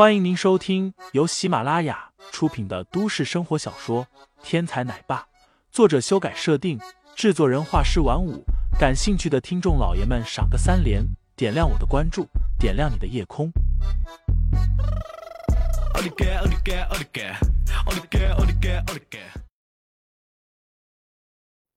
[0.00, 4.06] 欢迎您收听由喜马拉雅出品的都市生活小说
[4.42, 5.20] 《天才奶爸》，
[5.70, 6.80] 作者修改设定，
[7.14, 8.42] 制作人画师晚舞。
[8.78, 11.04] 感兴趣的听众老爷们，赏个三连，
[11.36, 12.26] 点亮我的关注，
[12.58, 13.52] 点亮你的夜空。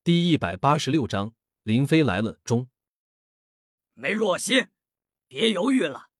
[0.01, 1.33] 第一百八十六章，
[1.63, 2.39] 林飞来了。
[2.45, 2.69] 中，
[3.93, 4.67] 梅若曦，
[5.27, 6.12] 别犹豫了。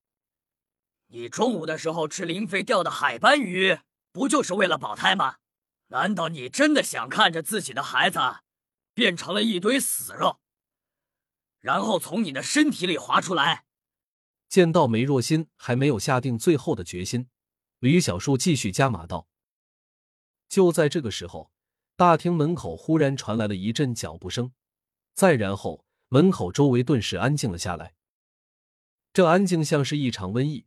[1.14, 3.77] 你中午的时候吃林飞钓的海斑鱼，
[4.11, 5.36] 不就是为了保胎吗？
[5.89, 8.20] 难道你真的想看着自己的孩子
[8.96, 10.39] 变成了一堆死肉，
[11.60, 13.65] 然后从你的身体里滑出来？
[14.50, 17.29] 见到梅若欣还没有下定最后的决心，
[17.78, 19.28] 吕小树继续加码道。
[20.50, 21.51] 就在这个时候，
[21.95, 24.51] 大厅门口忽然传来了一阵脚步声，
[25.14, 27.93] 再然后，门口周围顿时安静了下来。
[29.14, 30.65] 这安静像是一场瘟疫。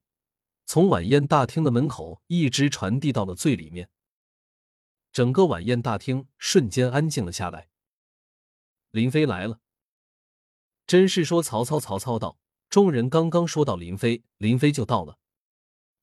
[0.67, 3.89] 从晚宴大厅的门口一直传递到了最里面，
[5.13, 7.69] 整个晚宴大厅瞬间安静了下来。
[8.91, 9.61] 林飞来了，
[10.85, 12.39] 真是说曹操，曹操到。
[12.69, 15.19] 众人刚刚说到林飞，林飞就到了。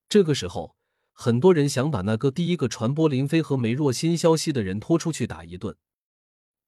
[0.08, 0.78] 这个时候，
[1.11, 5.75] 很多人想把那个第一个传播林飞和梅若心消息的人拖出去打一顿。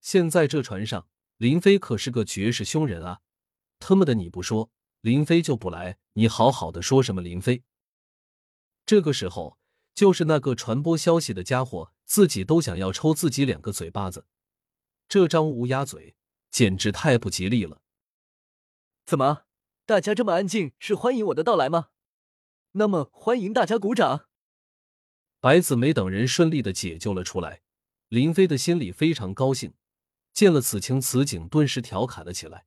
[0.02, 1.08] 现在这船上，
[1.38, 3.22] 林飞可是个绝世凶人啊！
[3.80, 7.64] 他妈的，你不说林飞就不来，你好好的说什么林飞？
[8.86, 9.58] 这个时候，
[9.94, 14.28] 就是那个传播消息的家伙，自己都想要抽自己两个嘴巴子。
[15.08, 16.16] 这张乌鸦嘴
[16.52, 17.82] 简直太不吉利了。
[19.06, 19.44] 怎么，
[19.86, 21.90] 大家这么安静，是欢迎我的到来吗？
[22.74, 24.28] 那么，欢迎大家鼓掌。
[25.40, 27.62] 白子梅等人顺利的解救了出来，
[28.10, 29.74] 林飞的心里非常高兴。
[30.34, 32.66] 见了此情此景，顿时调侃了起来：“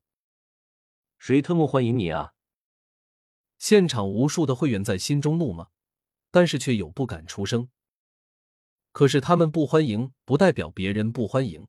[1.18, 2.32] 谁特么欢迎你啊？”
[3.58, 5.68] 现场无数的会员在心中怒骂。
[6.30, 7.68] 但是却有不敢出声。
[8.92, 11.66] 可是他们不欢迎，不代表别人不欢迎。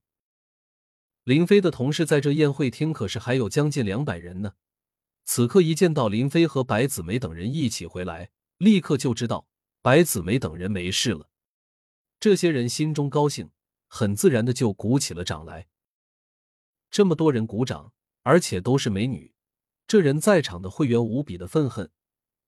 [1.23, 4.53] 林飞的同事在这宴会厅可是还有将近两百人呢。
[5.25, 9.47] 此刻一见到林飞和白子梅等人一起回来，立刻就知道
[9.81, 11.30] 白子梅等人没事了。
[12.20, 13.52] 这些人心中高兴，
[13.87, 15.67] 很自然的就鼓起了掌来。
[16.89, 17.93] 这么多人鼓掌，
[18.23, 19.36] 而且都是美女，
[19.86, 21.91] 这人在场的会员无比的愤恨。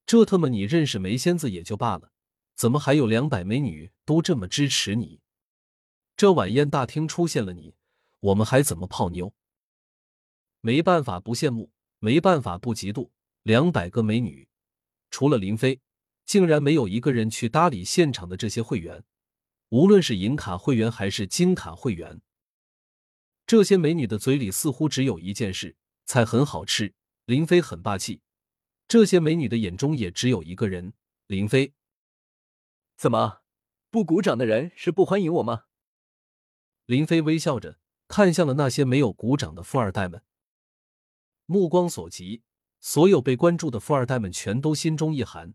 [0.06, 2.12] 这特么你认识梅仙子也就罢了，
[2.56, 5.22] 怎么还有两百美女都这么支持你？
[6.18, 7.76] 这晚宴大厅出现了你，
[8.20, 9.34] 我们还怎么泡妞？
[10.60, 13.10] 没办法不羡慕，没办法不嫉妒。
[13.44, 14.48] 两百个美女，
[15.10, 15.82] 除了林飞，
[16.26, 19.04] 竟然没有一个人去搭理现场的这些会员，
[19.70, 22.22] 无论是银卡会员还是金卡会员。
[23.48, 25.76] 这些美女的嘴里似乎只有一件事：
[26.06, 26.94] 菜很好吃，
[27.26, 28.22] 林飞很霸气。
[28.92, 30.92] 这些美女的眼中也只有一个人，
[31.28, 31.76] 林飞。
[32.98, 33.44] 怎么，
[33.90, 35.64] 不鼓掌的人是不欢迎我吗？
[36.88, 37.80] 林飞微笑着
[38.10, 40.22] 看向了那些没有鼓掌的富二代们，
[41.46, 42.44] 目光所及，
[42.82, 45.54] 所有被关注的富二代们全都心中一寒，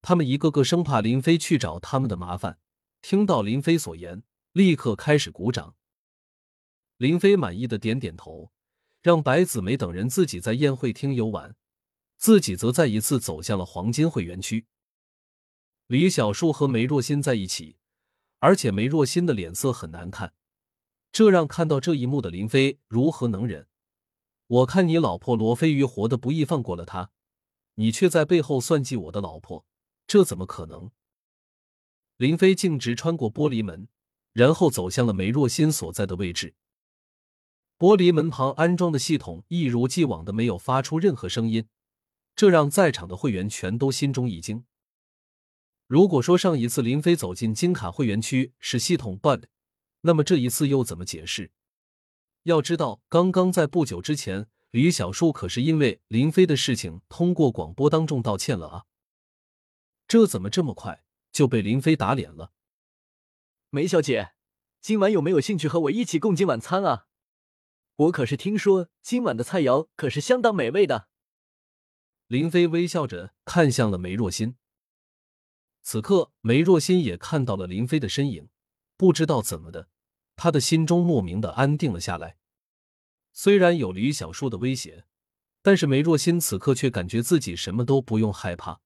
[0.00, 2.58] 他们一个个生怕林飞去找他们的麻烦。
[3.02, 4.22] 听到林飞所言，
[4.52, 5.76] 立刻开始鼓掌。
[6.96, 8.50] 林飞满意的点点头，
[9.02, 11.54] 让白子梅等人自己在宴会厅游玩。
[12.22, 14.66] 自己则再一次走向了黄金会员区。
[15.88, 17.78] 李小树和梅若欣在一起，
[18.38, 20.32] 而且梅若欣的脸色很难看，
[21.10, 23.66] 这让看到这一幕的林飞如何能忍？
[24.46, 27.10] 我看你老婆罗飞鱼活得不易，放过了她，
[27.74, 29.66] 你却在背后算计我的老婆，
[30.06, 30.92] 这怎么可能？
[32.18, 33.88] 林飞径直穿过玻璃门，
[34.32, 36.54] 然后走向了梅若欣所在的位置。
[37.76, 41.66] 玻璃门旁安装的系统一如既往的没有发出任何声音。
[42.34, 44.64] 这让在场的会员全都心中一惊。
[45.86, 49.44] 如果说上一次林飞走进金卡会员区是系统 bug，
[50.00, 51.52] 那么这一次又怎么解释？
[52.44, 58.84] 要知道，刚刚在不久之前，李小树可是因为林飞的事情通过广播当众道歉了啊！
[60.08, 62.52] 这怎么这么快就被林飞打脸了？
[63.70, 64.32] 梅小姐，
[64.80, 67.06] 今晚有没有兴趣和我一起共进晚餐啊？
[67.96, 71.10] 我可是听说今晚的菜肴可是相当美味的。
[72.32, 74.56] 林飞微笑着看向了梅若欣。
[75.82, 78.48] 此刻，梅若欣也看到了林飞的身影，
[78.96, 79.90] 不知道怎么的，
[80.34, 82.38] 他的心中莫名的安定了下来。
[83.34, 85.04] 虽然有吕小树的威胁，
[85.60, 88.80] 但是梅若欣此刻却感觉自己什么都不用害怕。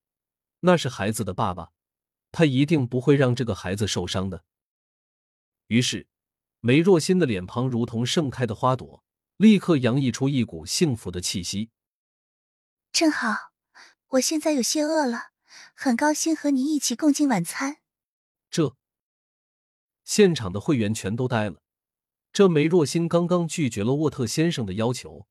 [0.63, 1.71] 那是孩子的爸爸，
[2.33, 4.43] 他一定不会让这个孩子受伤的。
[5.69, 6.09] 于是，
[6.59, 9.05] 梅若欣的脸庞如同盛开的花朵，
[9.37, 11.71] 立刻洋溢出一股幸福的气息。
[12.99, 13.53] 正好，
[14.13, 15.33] 我现在有些饿了，
[15.75, 17.77] 很高兴和你一起共进晚餐。
[18.49, 18.75] 这
[20.03, 21.61] 现场的会员全都呆了。
[22.33, 25.27] 这梅若欣刚刚拒绝了沃特先生的要求，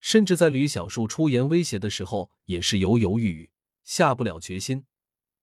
[0.00, 3.50] 甚至在吕小树出言威胁的时候，也是犹犹豫豫，
[3.84, 4.84] 下不了决心。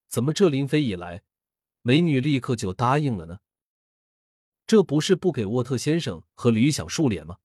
[0.10, 1.24] 怎么这林飞一来，
[1.81, 3.39] 美女立刻就答应了呢？
[4.68, 7.38] 这不是不给沃特先生和吕小树脸吗？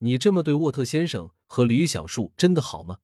[0.00, 3.00] 你这么对沃特先生和吕小树真的好吗？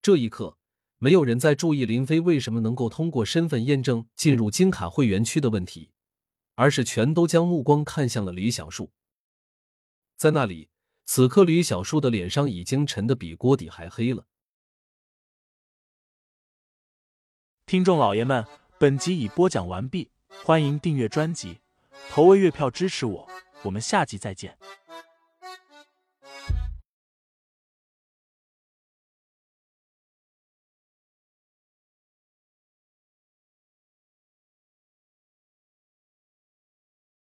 [0.00, 0.56] 这一刻，
[0.96, 5.90] 没有人在注意林飞为什么能够通过身份验证进入金卡会员区的问题，
[6.54, 8.92] 而是全都将目光看向了吕小树。
[10.16, 10.70] 在那里，
[11.04, 14.24] 此刻吕小树的脸上已经沉得比锅底还黑了。
[17.66, 18.42] 听众老爷们，
[18.78, 20.10] 本集已播讲完毕，
[20.42, 21.60] 欢迎订阅专辑，
[22.08, 23.28] 投喂月票支持我，
[23.64, 24.56] 我们下集再见。